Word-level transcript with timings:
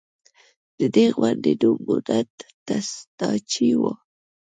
د 0.77 0.79
دې 0.95 1.05
غونډۍ 1.17 1.53
نوم 1.61 1.77
مونټ 1.85 2.29
ټسټاچي 2.65 3.69
و 3.79 3.81